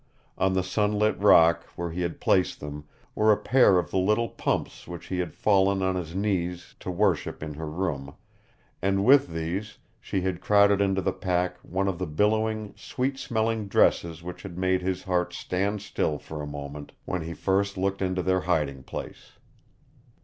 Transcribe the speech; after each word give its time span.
On 0.35 0.53
the 0.53 0.63
sunlit 0.63 1.15
rock, 1.19 1.63
where 1.75 1.91
he 1.91 2.01
had 2.01 2.19
placed 2.19 2.59
them, 2.59 2.85
were 3.13 3.31
a 3.31 3.37
pair 3.37 3.77
of 3.77 3.91
the 3.91 3.99
little 3.99 4.29
pumps 4.29 4.87
which 4.87 5.05
he 5.09 5.19
had 5.19 5.35
fallen 5.35 5.83
on 5.83 5.93
his 5.93 6.15
knees 6.15 6.73
to 6.79 6.89
worship 6.89 7.43
in 7.43 7.53
her 7.53 7.69
room, 7.69 8.15
and 8.81 9.05
with 9.05 9.27
these 9.31 9.77
she 9.99 10.21
had 10.21 10.41
crowded 10.41 10.81
into 10.81 11.03
the 11.03 11.13
pack 11.13 11.59
one 11.59 11.87
of 11.87 11.99
the 11.99 12.07
billowing, 12.07 12.73
sweet 12.75 13.19
smelling 13.19 13.67
dresses 13.67 14.23
which 14.23 14.41
had 14.41 14.57
made 14.57 14.81
his 14.81 15.03
heart 15.03 15.33
stand 15.35 15.83
still 15.83 16.17
for 16.17 16.41
a 16.41 16.47
moment 16.47 16.93
when 17.05 17.21
he 17.21 17.35
first 17.35 17.77
looked 17.77 18.01
into 18.01 18.23
their 18.23 18.41
hiding 18.41 18.81
place. 18.81 19.33